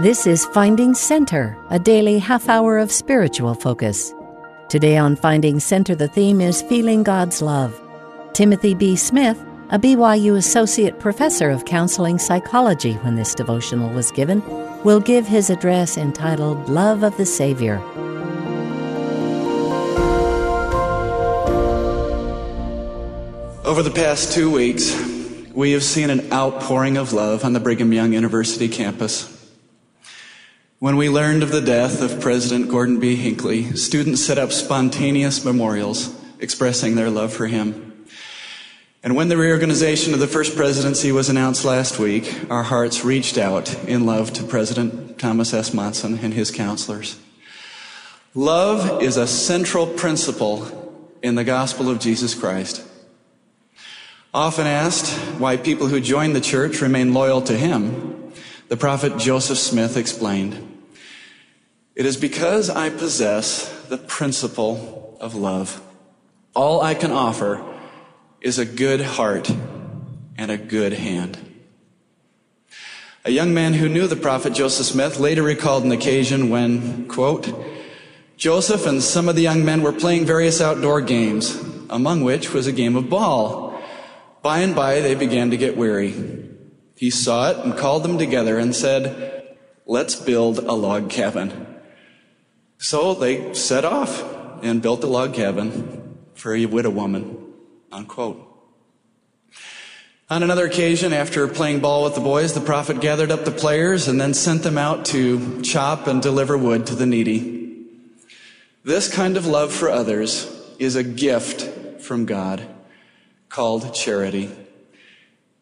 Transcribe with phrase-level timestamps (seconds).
[0.00, 4.14] This is Finding Center, a daily half hour of spiritual focus.
[4.70, 7.78] Today on Finding Center, the theme is Feeling God's Love.
[8.32, 8.96] Timothy B.
[8.96, 9.38] Smith,
[9.68, 14.42] a BYU Associate Professor of Counseling Psychology when this devotional was given,
[14.84, 17.78] will give his address entitled Love of the Savior.
[23.66, 24.98] Over the past two weeks,
[25.52, 29.36] we have seen an outpouring of love on the Brigham Young University campus.
[30.80, 33.14] When we learned of the death of President Gordon B.
[33.14, 38.06] Hinckley, students set up spontaneous memorials expressing their love for him.
[39.02, 43.36] And when the reorganization of the first presidency was announced last week, our hearts reached
[43.36, 45.74] out in love to President Thomas S.
[45.74, 47.18] Monson and his counselors.
[48.34, 52.82] Love is a central principle in the gospel of Jesus Christ.
[54.32, 58.32] Often asked why people who join the church remain loyal to him,
[58.68, 60.68] the prophet Joseph Smith explained,
[61.94, 65.82] It is because I possess the principle of love.
[66.54, 67.64] All I can offer
[68.40, 69.50] is a good heart
[70.38, 71.38] and a good hand.
[73.24, 77.52] A young man who knew the prophet Joseph Smith later recalled an occasion when, quote,
[78.38, 82.66] Joseph and some of the young men were playing various outdoor games, among which was
[82.66, 83.78] a game of ball.
[84.40, 86.14] By and by, they began to get weary.
[86.96, 91.69] He saw it and called them together and said, Let's build a log cabin.
[92.82, 94.24] So they set off
[94.62, 97.36] and built a log cabin for a widow woman.
[97.92, 98.46] Unquote.
[100.30, 104.08] On another occasion, after playing ball with the boys, the prophet gathered up the players
[104.08, 107.86] and then sent them out to chop and deliver wood to the needy.
[108.82, 112.66] This kind of love for others is a gift from God
[113.50, 114.50] called charity.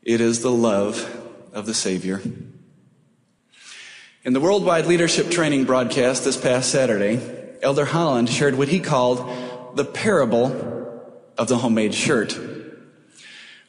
[0.05, 1.05] It is the love
[1.53, 2.23] of the Savior.
[4.29, 7.19] In the Worldwide Leadership Training broadcast this past Saturday,
[7.63, 9.27] Elder Holland shared what he called
[9.75, 11.09] the parable
[11.39, 12.39] of the homemade shirt.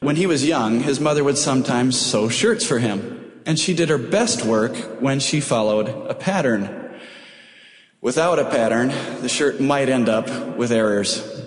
[0.00, 3.88] When he was young, his mother would sometimes sew shirts for him, and she did
[3.88, 7.00] her best work when she followed a pattern.
[8.02, 8.88] Without a pattern,
[9.22, 11.42] the shirt might end up with errors.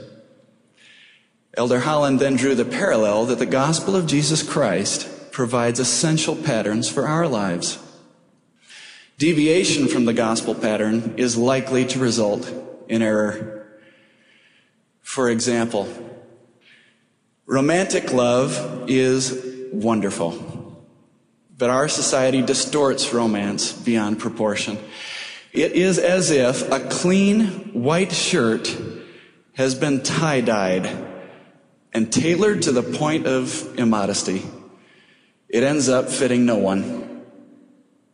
[1.54, 6.90] Elder Holland then drew the parallel that the gospel of Jesus Christ provides essential patterns
[6.90, 7.78] for our lives.
[9.24, 12.52] Deviation from the gospel pattern is likely to result
[12.90, 13.80] in error.
[15.00, 15.88] For example,
[17.46, 19.42] romantic love is
[19.72, 20.84] wonderful,
[21.58, 24.78] but our society distorts romance beyond proportion.
[25.54, 28.76] It is as if a clean white shirt
[29.54, 30.86] has been tie dyed
[31.94, 34.42] and tailored to the point of immodesty,
[35.48, 37.03] it ends up fitting no one.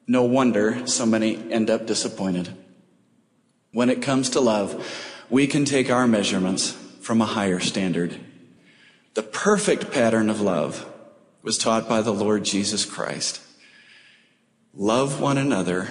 [0.09, 2.49] No wonder so many end up disappointed.
[3.73, 4.83] When it comes to love,
[5.29, 8.19] we can take our measurements from a higher standard.
[9.13, 10.83] The perfect pattern of love
[11.43, 13.39] was taught by the Lord Jesus Christ.
[14.73, 15.89] Love one another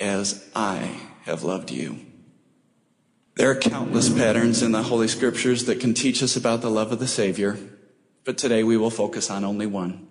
[0.00, 2.00] as I have loved you.
[3.36, 6.90] There are countless patterns in the Holy Scriptures that can teach us about the love
[6.90, 7.56] of the Savior,
[8.24, 10.08] but today we will focus on only one.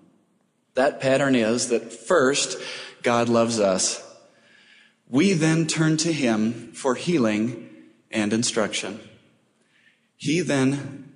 [0.78, 2.56] That pattern is that first,
[3.02, 4.00] God loves us.
[5.10, 7.68] We then turn to Him for healing
[8.12, 9.00] and instruction.
[10.18, 11.12] He then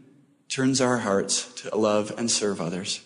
[0.50, 3.02] turns our hearts to love and serve others.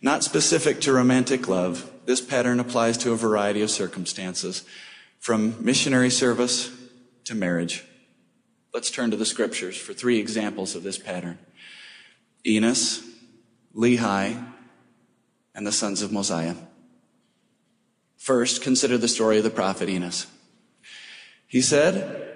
[0.00, 4.62] Not specific to romantic love, this pattern applies to a variety of circumstances,
[5.18, 6.70] from missionary service
[7.24, 7.84] to marriage.
[8.72, 11.38] Let's turn to the scriptures for three examples of this pattern
[12.46, 13.02] Enos,
[13.74, 14.52] Lehi,
[15.56, 16.54] and the sons of Mosiah.
[18.16, 20.26] First, consider the story of the prophet Enos.
[21.46, 22.34] He said,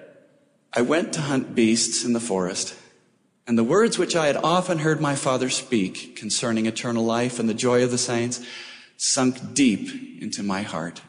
[0.73, 2.75] I went to hunt beasts in the forest,
[3.47, 7.49] and the words which I had often heard my father speak concerning eternal life and
[7.49, 8.41] the joy of the saints
[8.97, 11.03] sunk deep into my heart.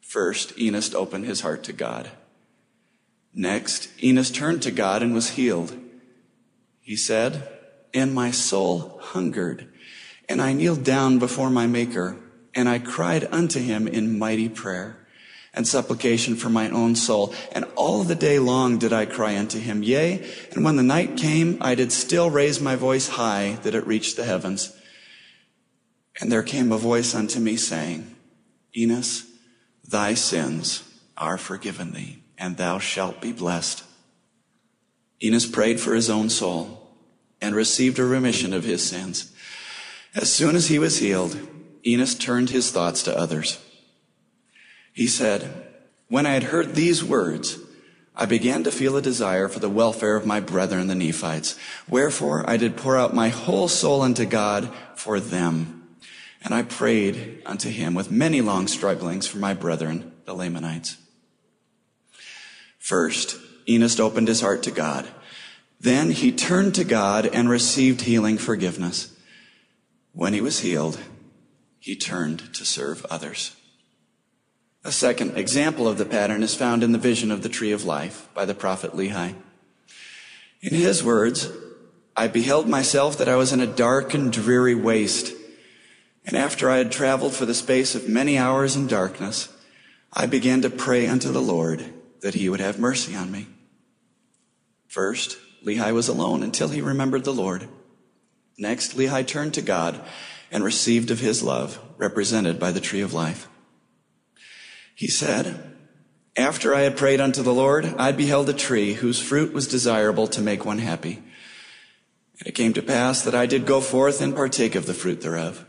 [0.00, 2.10] First, Enos opened his heart to God.
[3.34, 5.76] Next, Enos turned to God and was healed.
[6.80, 7.48] He said,
[7.94, 9.71] And my soul hungered,
[10.32, 12.16] and I kneeled down before my Maker,
[12.54, 14.96] and I cried unto him in mighty prayer
[15.54, 17.34] and supplication for my own soul.
[17.52, 19.82] And all the day long did I cry unto him.
[19.82, 23.86] Yea, and when the night came, I did still raise my voice high that it
[23.86, 24.74] reached the heavens.
[26.20, 28.16] And there came a voice unto me saying,
[28.76, 29.26] Enos,
[29.86, 30.82] thy sins
[31.16, 33.84] are forgiven thee and thou shalt be blessed.
[35.22, 36.90] Enos prayed for his own soul
[37.40, 39.32] and received a remission of his sins.
[40.14, 41.38] As soon as he was healed,
[41.86, 43.58] Enos turned his thoughts to others.
[44.92, 45.66] He said,
[46.08, 47.58] When I had heard these words,
[48.14, 51.58] I began to feel a desire for the welfare of my brethren, the Nephites.
[51.88, 55.96] Wherefore I did pour out my whole soul unto God for them.
[56.44, 60.96] And I prayed unto him with many long strugglings for my brethren, the Lamanites.
[62.78, 63.36] First,
[63.68, 65.08] Enos opened his heart to God.
[65.80, 69.11] Then he turned to God and received healing forgiveness.
[70.12, 71.00] When he was healed,
[71.78, 73.56] he turned to serve others.
[74.84, 77.84] A second example of the pattern is found in the vision of the tree of
[77.84, 79.34] life by the prophet Lehi.
[80.60, 81.48] In his words,
[82.16, 85.34] I beheld myself that I was in a dark and dreary waste.
[86.26, 89.48] And after I had traveled for the space of many hours in darkness,
[90.12, 91.84] I began to pray unto the Lord
[92.20, 93.46] that he would have mercy on me.
[94.88, 97.68] First, Lehi was alone until he remembered the Lord.
[98.58, 100.00] Next, Lehi turned to God
[100.50, 103.48] and received of his love, represented by the tree of life.
[104.94, 105.74] He said,
[106.36, 110.26] After I had prayed unto the Lord, I beheld a tree whose fruit was desirable
[110.28, 111.22] to make one happy.
[112.38, 115.22] And it came to pass that I did go forth and partake of the fruit
[115.22, 115.64] thereof.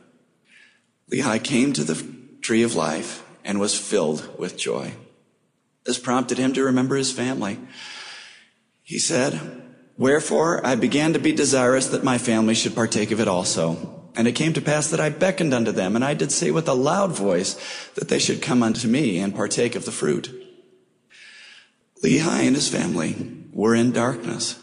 [1.11, 2.05] Lehi came to the
[2.41, 4.93] tree of life and was filled with joy.
[5.85, 7.59] This prompted him to remember his family.
[8.81, 9.62] He said,
[9.97, 14.01] Wherefore I began to be desirous that my family should partake of it also.
[14.15, 16.67] And it came to pass that I beckoned unto them, and I did say with
[16.67, 17.59] a loud voice
[17.95, 20.31] that they should come unto me and partake of the fruit.
[22.03, 23.15] Lehi and his family
[23.51, 24.59] were in darkness.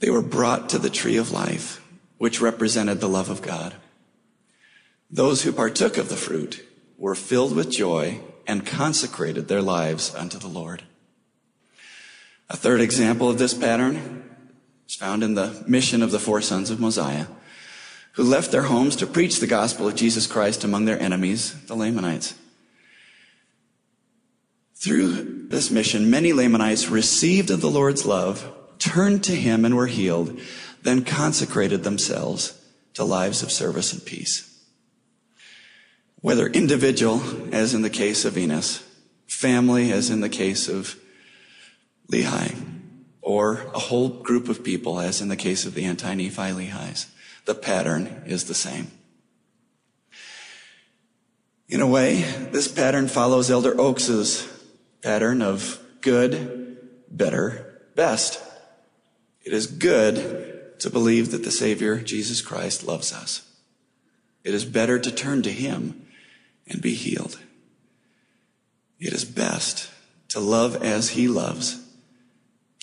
[0.00, 1.82] They were brought to the tree of life,
[2.18, 3.74] which represented the love of God.
[5.10, 6.66] Those who partook of the fruit
[6.98, 10.82] were filled with joy and consecrated their lives unto the Lord.
[12.48, 14.24] A third example of this pattern
[14.88, 17.26] is found in the mission of the four sons of Mosiah
[18.16, 21.74] who left their homes to preach the gospel of Jesus Christ among their enemies, the
[21.74, 22.34] Lamanites.
[24.74, 29.86] Through this mission, many Lamanites received of the Lord's love, turned to him and were
[29.86, 30.40] healed,
[30.82, 32.58] then consecrated themselves
[32.94, 34.64] to lives of service and peace.
[36.22, 37.20] Whether individual,
[37.52, 38.82] as in the case of Enos,
[39.26, 40.96] family, as in the case of
[42.10, 42.56] Lehi,
[43.20, 47.06] or a whole group of people, as in the case of the anti-Nephi Lehies
[47.46, 48.90] the pattern is the same.
[51.68, 52.22] In a way,
[52.52, 54.46] this pattern follows Elder Oaks's
[55.02, 56.76] pattern of good,
[57.08, 58.42] better, best.
[59.44, 63.48] It is good to believe that the Savior, Jesus Christ, loves us.
[64.44, 66.06] It is better to turn to Him
[66.68, 67.38] and be healed.
[68.98, 69.88] It is best
[70.28, 71.80] to love as He loves,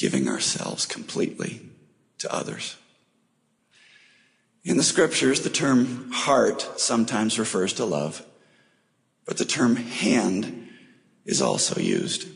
[0.04, 1.62] giving ourselves completely
[2.18, 2.76] to others.
[4.66, 8.22] In the scriptures, the term heart sometimes refers to love,
[9.26, 10.68] but the term hand
[11.24, 12.28] is also used.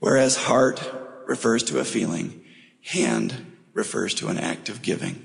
[0.00, 0.82] Whereas heart
[1.28, 2.42] refers to a feeling,
[2.86, 5.24] hand refers to an act of giving,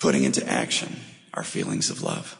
[0.00, 0.96] putting into action
[1.34, 2.36] our feelings of love.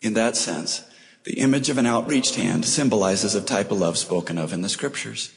[0.00, 0.84] In that sense,
[1.24, 4.70] the image of an outreached hand symbolizes a type of love spoken of in the
[4.70, 5.34] scriptures.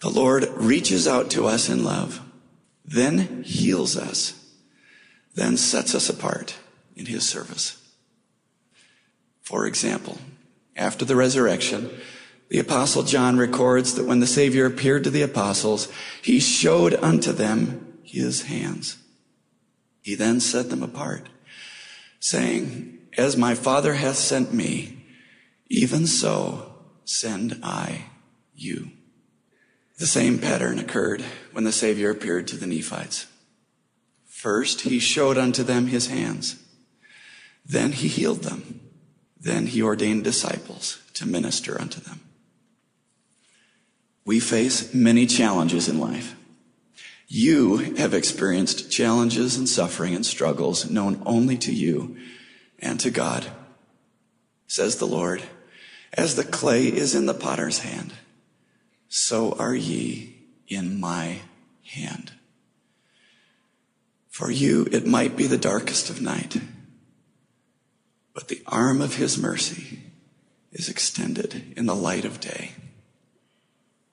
[0.00, 2.20] The Lord reaches out to us in love
[2.86, 4.34] then heals us,
[5.34, 6.56] then sets us apart
[6.94, 7.82] in his service.
[9.42, 10.18] For example,
[10.76, 11.90] after the resurrection,
[12.48, 15.88] the apostle John records that when the Savior appeared to the apostles,
[16.22, 18.98] he showed unto them his hands.
[20.00, 21.28] He then set them apart,
[22.20, 25.04] saying, As my Father hath sent me,
[25.68, 26.72] even so
[27.04, 28.04] send I
[28.54, 28.92] you.
[29.98, 31.22] The same pattern occurred
[31.52, 33.26] when the Savior appeared to the Nephites.
[34.26, 36.62] First, he showed unto them his hands.
[37.64, 38.80] Then he healed them.
[39.40, 42.20] Then he ordained disciples to minister unto them.
[44.26, 46.36] We face many challenges in life.
[47.28, 52.16] You have experienced challenges and suffering and struggles known only to you
[52.78, 53.46] and to God.
[54.66, 55.42] Says the Lord,
[56.12, 58.12] as the clay is in the potter's hand
[59.08, 60.36] so are ye
[60.68, 61.40] in my
[61.84, 62.32] hand.
[64.28, 66.60] For you, it might be the darkest of night,
[68.34, 70.00] but the arm of his mercy
[70.72, 72.72] is extended in the light of day.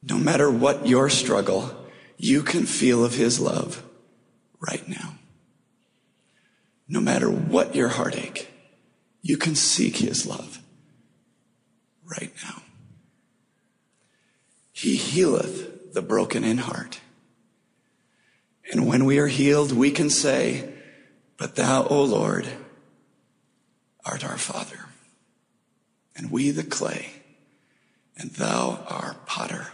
[0.02, 1.76] No matter what your struggle,
[2.18, 3.84] you can feel of his love
[4.60, 5.16] right now.
[6.88, 8.50] No matter what your heartache,
[9.22, 10.60] you can seek his love
[12.06, 12.62] right now.
[14.84, 17.00] He healeth the broken in heart.
[18.70, 20.74] And when we are healed, we can say,
[21.38, 22.46] But thou, O Lord,
[24.04, 24.88] art our Father,
[26.18, 27.14] and we the clay,
[28.18, 29.68] and thou our potter,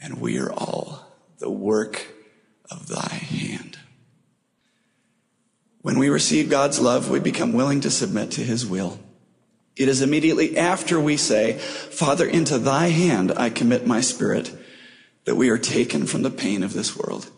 [0.00, 2.06] and we are all the work
[2.70, 3.78] of thy hand.
[5.82, 8.98] When we receive God's love, we become willing to submit to his will.
[9.76, 14.52] It is immediately after we say, Father, into thy hand I commit my spirit,
[15.24, 17.30] that we are taken from the pain of this world,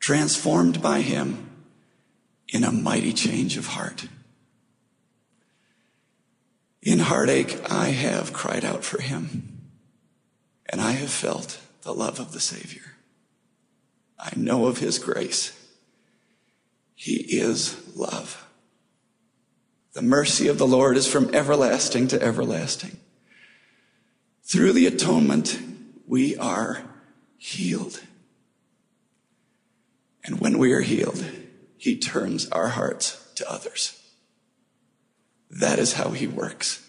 [0.00, 1.50] transformed by him
[2.48, 4.06] in a mighty change of heart.
[6.82, 9.70] In heartache, I have cried out for him,
[10.68, 12.96] and I have felt the love of the Savior.
[14.18, 15.58] I know of his grace.
[16.94, 18.46] He is love.
[19.92, 22.96] The mercy of the Lord is from everlasting to everlasting.
[24.42, 25.60] Through the atonement,
[26.06, 26.82] we are
[27.36, 28.00] healed.
[30.24, 31.24] And when we are healed,
[31.76, 33.98] he turns our hearts to others.
[35.50, 36.86] That is how he works.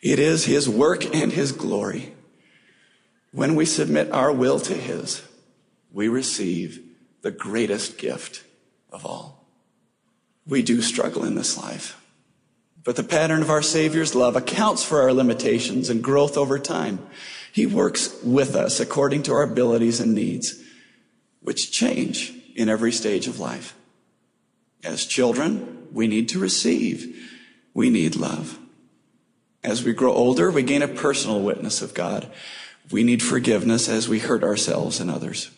[0.00, 2.14] It is his work and his glory.
[3.32, 5.22] When we submit our will to his,
[5.92, 6.82] we receive
[7.20, 8.44] the greatest gift
[8.90, 9.46] of all.
[10.46, 11.99] We do struggle in this life,
[12.84, 16.98] but the pattern of our Savior's love accounts for our limitations and growth over time.
[17.52, 20.62] He works with us according to our abilities and needs,
[21.40, 23.74] which change in every stage of life.
[24.82, 27.16] As children, we need to receive
[27.74, 28.58] we need love.
[29.62, 32.30] As we grow older, we gain a personal witness of God.
[32.90, 35.50] We need forgiveness as we hurt ourselves and others.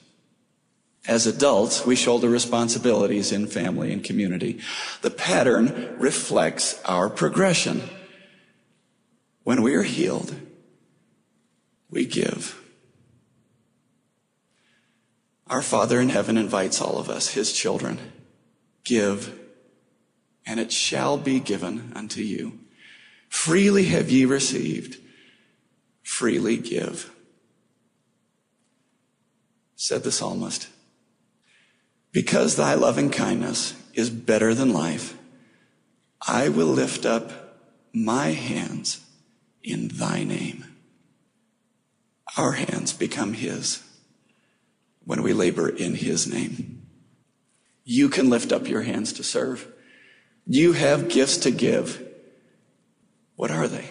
[1.07, 4.61] As adults, we shoulder responsibilities in family and community.
[5.01, 7.83] The pattern reflects our progression.
[9.43, 10.35] When we are healed,
[11.91, 12.59] we give.
[15.49, 17.99] Our Father in heaven invites all of us, his children,
[18.85, 19.39] give
[20.47, 22.59] and it shall be given unto you.
[23.29, 24.99] Freely have ye received,
[26.03, 27.11] freely give.
[29.77, 30.69] Said the psalmist,
[32.13, 35.17] because thy loving kindness is better than life,
[36.27, 37.59] I will lift up
[37.93, 39.05] my hands
[39.63, 40.65] in thy name.
[42.37, 43.83] Our hands become his
[45.05, 46.87] when we labor in his name.
[47.85, 49.67] You can lift up your hands to serve.
[50.47, 52.03] You have gifts to give.
[53.37, 53.91] What are they?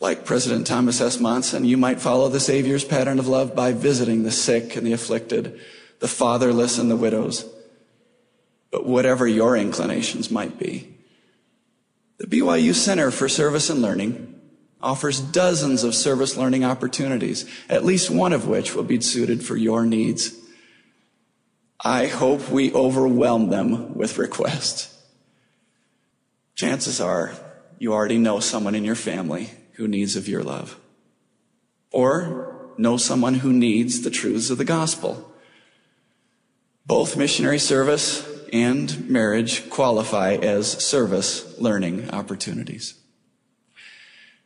[0.00, 1.20] Like President Thomas S.
[1.20, 4.92] Monson, you might follow the Savior's pattern of love by visiting the sick and the
[4.92, 5.60] afflicted,
[6.02, 7.46] the fatherless and the widows.
[8.72, 10.92] But whatever your inclinations might be,
[12.18, 14.40] the BYU Center for Service and Learning
[14.80, 19.56] offers dozens of service learning opportunities, at least one of which will be suited for
[19.56, 20.34] your needs.
[21.84, 24.92] I hope we overwhelm them with requests.
[26.56, 27.32] Chances are
[27.78, 30.80] you already know someone in your family who needs of your love.
[31.92, 35.31] Or know someone who needs the truths of the gospel.
[36.84, 42.94] Both missionary service and marriage qualify as service learning opportunities.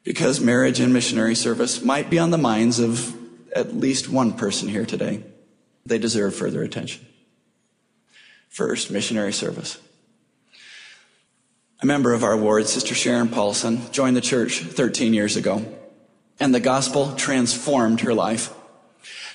[0.05, 3.16] Because marriage and missionary service might be on the minds of
[3.55, 5.25] at least one person here today,
[5.85, 7.05] they deserve further attention.
[8.49, 9.78] First, missionary service.
[11.81, 15.64] A member of our ward, Sister Sharon Paulson, joined the church 13 years ago,
[16.38, 18.52] and the gospel transformed her life.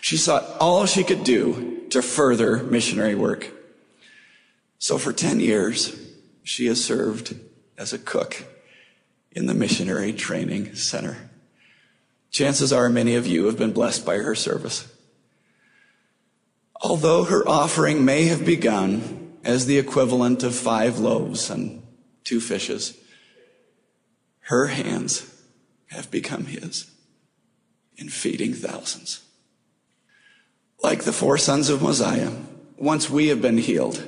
[0.01, 3.51] She sought all she could do to further missionary work.
[4.79, 5.95] So for 10 years,
[6.43, 7.35] she has served
[7.77, 8.43] as a cook
[9.31, 11.29] in the Missionary Training Center.
[12.31, 14.91] Chances are many of you have been blessed by her service.
[16.81, 21.83] Although her offering may have begun as the equivalent of five loaves and
[22.23, 22.97] two fishes,
[24.45, 25.31] her hands
[25.87, 26.89] have become his
[27.97, 29.21] in feeding thousands.
[30.83, 32.31] Like the four sons of Mosiah,
[32.77, 34.03] once we have been healed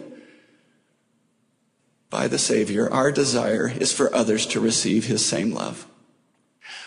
[2.10, 5.86] by the Savior, our desire is for others to receive his same love.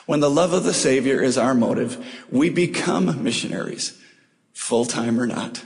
[0.07, 4.01] When the love of the Savior is our motive, we become missionaries,
[4.53, 5.65] full time or not.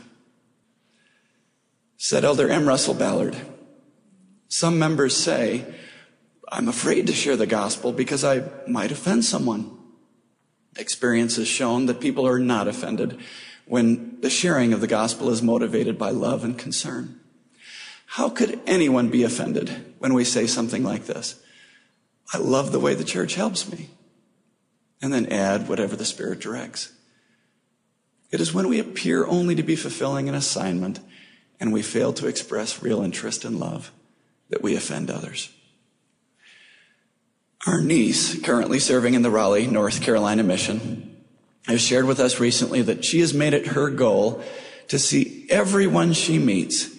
[1.97, 2.67] Said Elder M.
[2.67, 3.37] Russell Ballard,
[4.49, 5.65] some members say,
[6.51, 9.79] I'm afraid to share the gospel because I might offend someone.
[10.77, 13.19] Experience has shown that people are not offended
[13.71, 17.21] when the sharing of the gospel is motivated by love and concern.
[18.05, 21.41] How could anyone be offended when we say something like this?
[22.35, 23.91] I love the way the church helps me.
[25.01, 26.93] And then add whatever the Spirit directs.
[28.33, 30.99] It is when we appear only to be fulfilling an assignment
[31.61, 33.93] and we fail to express real interest and love,
[34.49, 35.53] that we offend others.
[37.69, 41.10] Our niece, currently serving in the Raleigh, North Carolina mission,
[41.71, 44.43] has shared with us recently that she has made it her goal
[44.89, 46.91] to see everyone she meets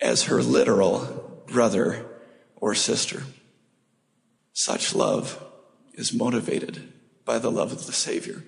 [0.00, 2.06] as her literal brother
[2.56, 3.22] or sister.
[4.52, 5.42] Such love
[5.94, 6.92] is motivated
[7.24, 8.42] by the love of the Savior.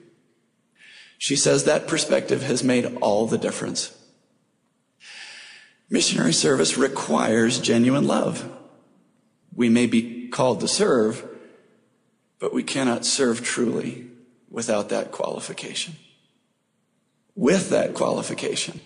[1.18, 3.94] She says that perspective has made all the difference.
[5.90, 8.50] Missionary service requires genuine love.
[9.54, 11.26] We may be called to serve,
[12.38, 14.08] but we cannot serve truly
[14.50, 15.94] without that qualification.
[17.34, 18.80] With that qualification,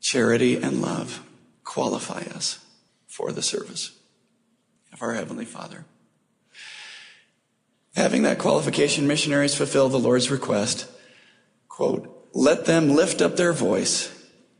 [0.00, 1.22] charity and love
[1.64, 2.64] qualify us
[3.06, 3.92] for the service
[4.92, 5.84] of our Heavenly Father.
[7.94, 10.88] Having that qualification, missionaries fulfill the Lord's request,
[11.68, 14.14] quote, let them lift up their voice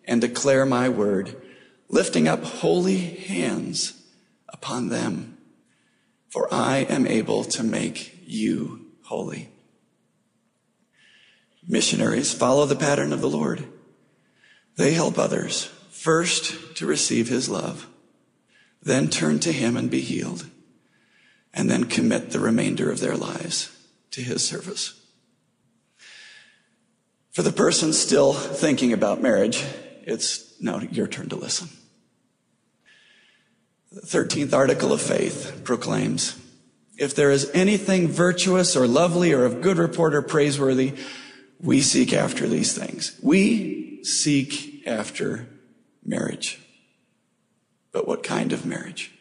[0.05, 1.37] and declare my word
[1.89, 4.03] lifting up holy hands
[4.49, 5.39] upon them.
[6.29, 9.49] For I am able to make you holy.
[11.69, 13.65] Missionaries follow the pattern of the Lord.
[14.77, 17.87] They help others first to receive his love,
[18.83, 20.47] then turn to him and be healed,
[21.53, 23.71] and then commit the remainder of their lives
[24.13, 24.99] to his service.
[27.33, 29.63] For the person still thinking about marriage,
[30.05, 31.69] it's now your turn to listen.
[33.93, 36.39] The 13th article of faith proclaims,
[36.97, 40.95] if there is anything virtuous or lovely or of good report or praiseworthy,
[41.61, 43.19] we seek after these things.
[43.23, 45.49] We seek after
[46.05, 46.61] marriage.
[47.93, 49.13] But what kind of marriage?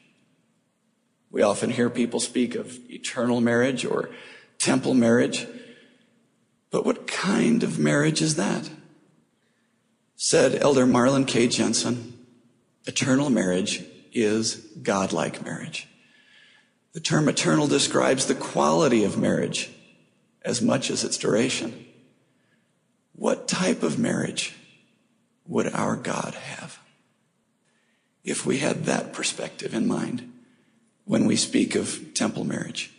[1.32, 4.10] We often hear people speak of eternal marriage or
[4.60, 5.48] temple marriage.
[6.70, 8.70] But what kind of marriage is that?
[10.16, 11.48] Said Elder Marlin K.
[11.48, 12.18] Jensen,
[12.86, 15.88] eternal marriage is godlike marriage.
[16.94, 19.70] The term eternal describes the quality of marriage
[20.42, 21.87] as much as its duration.
[23.68, 24.56] Type of marriage
[25.46, 26.80] would our God have?
[28.24, 30.32] If we had that perspective in mind
[31.04, 32.94] when we speak of temple marriage,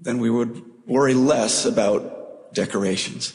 [0.00, 3.32] then we would worry less about decorations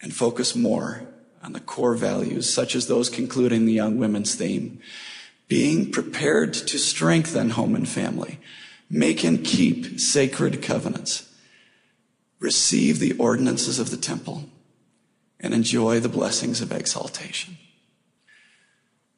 [0.00, 1.06] and focus more
[1.42, 4.80] on the core values, such as those concluding the young women's theme
[5.48, 8.38] being prepared to strengthen home and family,
[8.88, 11.30] make and keep sacred covenants,
[12.40, 14.48] receive the ordinances of the temple,
[15.42, 17.58] and enjoy the blessings of exaltation.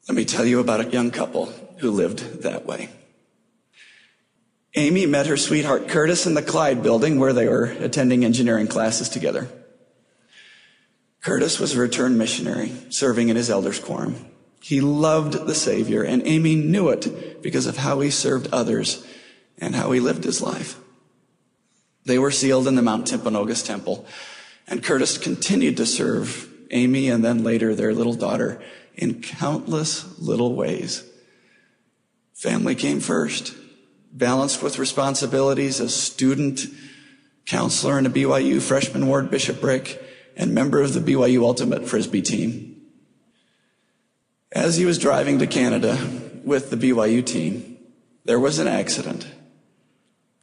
[0.07, 2.89] Let me tell you about a young couple who lived that way.
[4.75, 9.07] Amy met her sweetheart Curtis in the Clyde building where they were attending engineering classes
[9.07, 9.47] together.
[11.21, 14.15] Curtis was a returned missionary serving in his elders quorum.
[14.61, 19.05] He loved the Savior, and Amy knew it because of how he served others
[19.57, 20.77] and how he lived his life.
[22.05, 24.05] They were sealed in the Mount Timpanogos temple,
[24.67, 28.61] and Curtis continued to serve Amy and then later their little daughter
[28.95, 31.03] in countless little ways.
[32.33, 33.55] Family came first,
[34.11, 36.65] balanced with responsibilities as student,
[37.45, 40.01] counselor in a BYU freshman ward bishopric,
[40.35, 42.81] and member of the BYU Ultimate Frisbee team.
[44.51, 45.97] As he was driving to Canada
[46.43, 47.77] with the BYU team,
[48.25, 49.27] there was an accident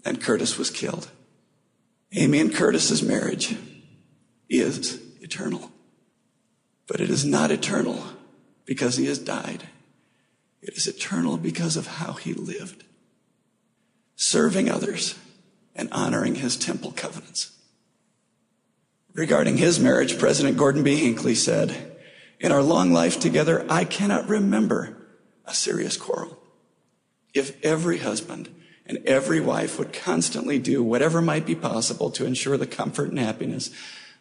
[0.05, 1.09] and Curtis was killed.
[2.13, 3.57] Amy and Curtis's marriage
[4.61, 5.71] is eternal,
[6.87, 8.05] but it is not eternal
[8.65, 9.65] because he has died.
[10.61, 12.85] It is eternal because of how he lived,
[14.15, 15.19] serving others
[15.75, 17.51] and honoring his temple covenants.
[19.15, 20.97] Regarding his marriage, President Gordon B.
[20.97, 21.93] Hinckley said,
[22.41, 24.97] in our long life together, I cannot remember
[25.45, 26.39] a serious quarrel.
[27.35, 28.49] If every husband
[28.85, 33.19] and every wife would constantly do whatever might be possible to ensure the comfort and
[33.19, 33.71] happiness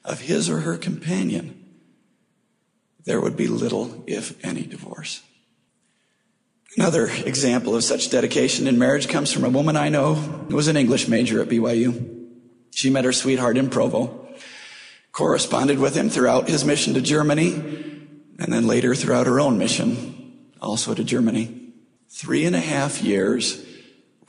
[0.03, 1.57] of his or her companion,
[3.05, 5.21] there would be little, if any, divorce.
[6.77, 10.67] Another example of such dedication in marriage comes from a woman I know who was
[10.67, 12.29] an English major at BYU.
[12.71, 14.29] She met her sweetheart in Provo,
[15.11, 20.49] corresponded with him throughout his mission to Germany, and then later throughout her own mission,
[20.61, 21.73] also to Germany.
[22.09, 23.65] Three and a half years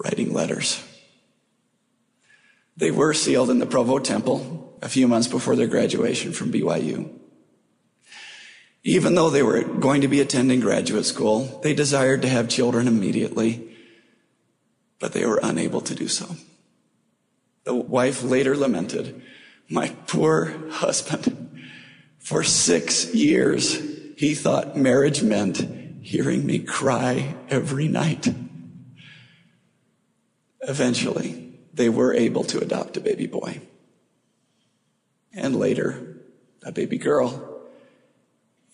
[0.03, 0.83] writing letters.
[2.77, 7.09] They were sealed in the Provo Temple a few months before their graduation from BYU.
[8.83, 12.89] Even though they were going to be attending graduate school, they desired to have children
[12.89, 13.77] immediately,
[14.99, 16.35] but they were unable to do so.
[17.65, 19.23] The wife later lamented,
[19.69, 21.61] my poor husband,
[22.19, 23.81] for six years,
[24.17, 25.59] he thought marriage meant
[26.03, 28.29] hearing me cry every night.
[30.63, 33.61] Eventually, they were able to adopt a baby boy.
[35.35, 36.17] And later,
[36.63, 37.61] a baby girl.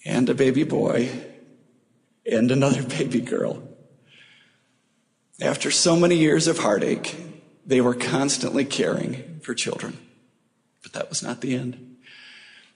[0.04, 1.10] And a baby boy.
[2.30, 3.62] And another baby girl.
[5.40, 7.16] After so many years of heartache,
[7.64, 9.98] they were constantly caring for children.
[10.82, 11.96] But that was not the end.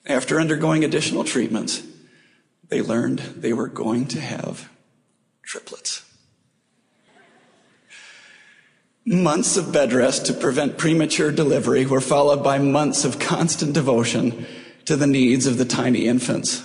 [0.06, 1.82] After undergoing additional treatments,
[2.68, 4.68] they learned they were going to have
[5.42, 6.01] triplets.
[9.04, 14.46] Months of bed rest to prevent premature delivery were followed by months of constant devotion
[14.84, 16.62] to the needs of the tiny infants.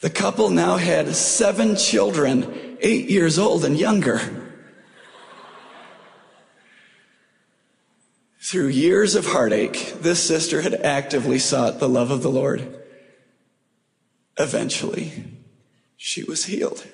[0.00, 4.20] The couple now had seven children, eight years old and younger.
[8.40, 12.82] Through years of heartache, this sister had actively sought the love of the Lord.
[14.38, 15.24] Eventually,
[15.96, 16.86] she was healed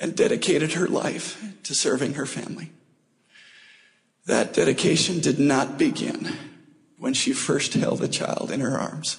[0.00, 2.72] and dedicated her life to serving her family.
[4.26, 6.36] That dedication did not begin
[6.96, 9.18] when she first held a child in her arms.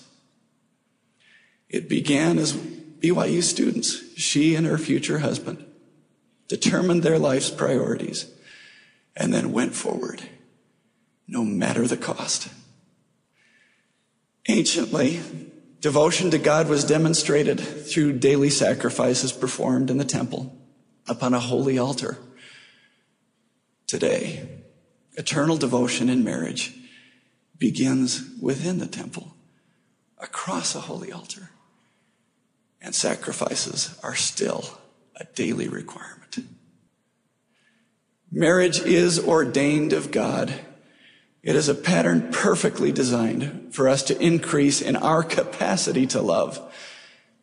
[1.70, 5.66] It began as BYU students, she and her future husband
[6.48, 8.32] determined their life's priorities
[9.16, 10.22] and then went forward,
[11.28, 12.48] no matter the cost.
[14.48, 15.22] Anciently,
[15.82, 20.56] devotion to God was demonstrated through daily sacrifices performed in the temple
[21.08, 22.18] upon a holy altar.
[23.88, 24.48] Today,
[25.14, 26.76] eternal devotion in marriage
[27.58, 29.36] begins within the temple,
[30.18, 31.52] across a holy altar.
[32.82, 34.66] And sacrifices are still
[35.16, 36.40] a daily requirement.
[38.32, 40.54] Marriage is ordained of God.
[41.44, 46.73] It is a pattern perfectly designed for us to increase in our capacity to love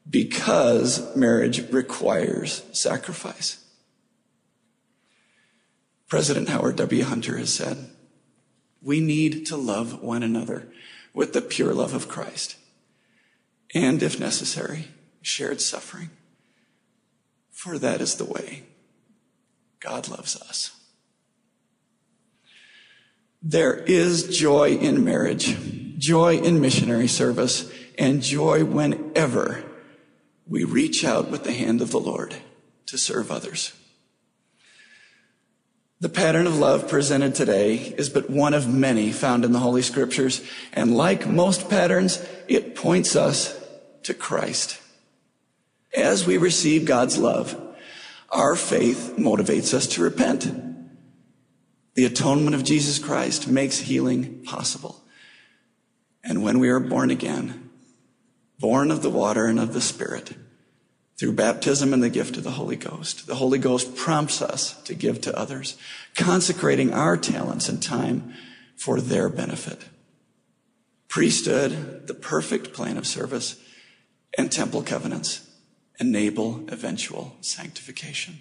[0.08, 3.64] because marriage requires sacrifice.
[6.08, 7.04] President Howard W.
[7.04, 7.90] Hunter has said,
[8.82, 10.68] we need to love one another
[11.12, 12.56] with the pure love of Christ.
[13.74, 14.88] And if necessary,
[15.22, 16.10] shared suffering.
[17.52, 18.64] For that is the way
[19.80, 20.72] God loves us.
[23.42, 25.56] There is joy in marriage,
[25.98, 29.64] joy in missionary service, and joy whenever
[30.50, 32.34] we reach out with the hand of the Lord
[32.86, 33.72] to serve others.
[36.00, 39.82] The pattern of love presented today is but one of many found in the Holy
[39.82, 43.56] Scriptures, and like most patterns, it points us
[44.02, 44.80] to Christ.
[45.96, 47.58] As we receive God's love,
[48.30, 50.52] our faith motivates us to repent.
[51.94, 55.04] The atonement of Jesus Christ makes healing possible.
[56.24, 57.69] And when we are born again,
[58.60, 60.34] born of the water and of the Spirit,
[61.18, 63.26] through baptism and the gift of the Holy Ghost.
[63.26, 65.76] The Holy Ghost prompts us to give to others,
[66.14, 68.34] consecrating our talents and time
[68.76, 69.86] for their benefit.
[71.08, 73.56] Priesthood, the perfect plan of service,
[74.38, 75.48] and temple covenants
[75.98, 78.40] enable eventual sanctification.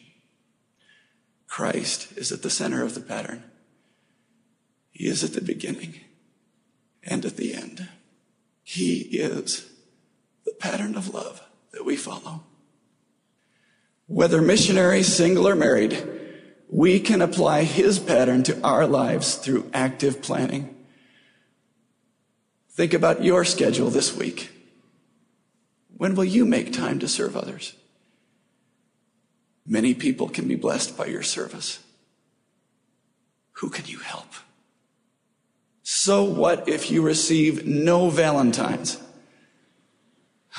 [1.47, 3.43] Christ is at the center of the pattern.
[4.91, 5.99] He is at the beginning
[7.03, 7.89] and at the end.
[8.63, 9.68] He is
[10.59, 11.41] pattern of love
[11.71, 12.43] that we follow.
[14.07, 16.05] Whether missionary, single, or married,
[16.69, 20.75] we can apply his pattern to our lives through active planning.
[22.71, 24.51] Think about your schedule this week.
[25.97, 27.75] When will you make time to serve others?
[29.65, 31.79] Many people can be blessed by your service.
[33.53, 34.33] Who can you help?
[35.83, 38.97] So what if you receive no Valentines?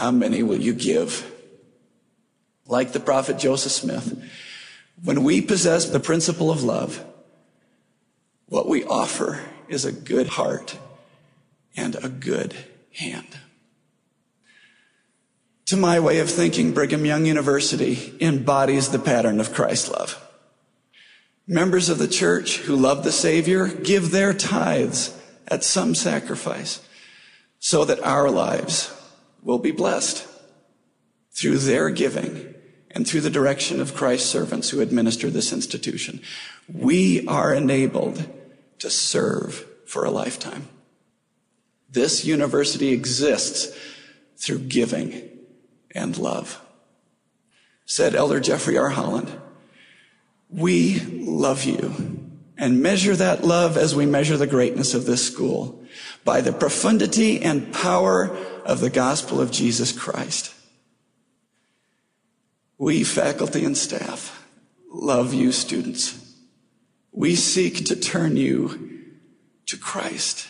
[0.01, 1.31] How many will you give?
[2.67, 4.19] Like the prophet Joseph Smith,
[5.05, 7.05] when we possess the principle of love,
[8.47, 10.79] what we offer is a good heart
[11.77, 12.55] and a good
[12.95, 13.27] hand.
[15.67, 20.27] To my way of thinking, Brigham Young University embodies the pattern of Christ's love.
[21.47, 25.15] Members of the church who love the Savior give their tithes
[25.49, 26.81] at some sacrifice
[27.59, 28.97] so that our lives
[29.43, 30.27] will be blessed
[31.33, 32.55] through their giving
[32.91, 36.21] and through the direction of Christ's servants who administer this institution.
[36.73, 38.29] We are enabled
[38.81, 40.69] to serve for a lifetime.
[41.89, 43.77] This university exists
[44.37, 45.29] through giving
[45.95, 46.61] and love.
[47.85, 48.91] Said Elder Jeffrey R.
[48.91, 49.31] Holland,
[50.49, 52.21] we love you
[52.57, 55.83] and measure that love as we measure the greatness of this school
[56.25, 60.55] by the profundity and power of the gospel of Jesus Christ.
[62.79, 64.47] We, faculty and staff,
[64.93, 66.21] love you students
[67.13, 69.05] we seek to turn you
[69.67, 70.49] to Christ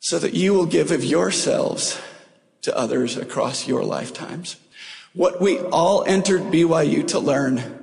[0.00, 2.00] so that you will give of yourselves
[2.62, 4.56] to others across your lifetimes.
[5.12, 7.82] What we all entered BYU to learn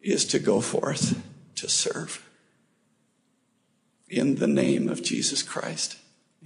[0.00, 1.22] is to go forth
[1.56, 2.28] to serve.
[4.08, 5.96] In the name of Jesus Christ.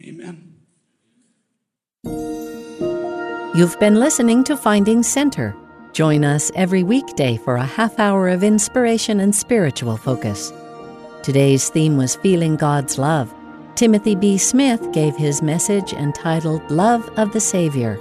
[0.02, 0.52] Amen.
[3.54, 5.56] You've been listening to Finding Center.
[5.92, 10.52] Join us every weekday for a half hour of inspiration and spiritual focus.
[11.22, 13.35] Today's theme was Feeling God's Love.
[13.74, 14.37] Timothy B.
[14.37, 17.98] Smith gave his message entitled Love of the Savior.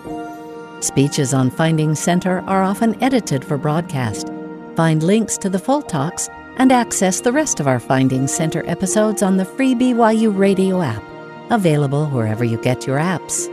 [0.81, 4.29] Speeches on Finding Center are often edited for broadcast.
[4.75, 9.23] Find links to the full talks and access the rest of our Finding Center episodes
[9.23, 11.01] on the free BYU radio app,
[11.49, 13.51] available wherever you get your apps.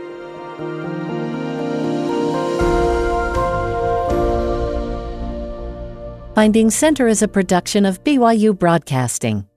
[6.35, 9.47] Finding Center is a production of BYU Broadcasting.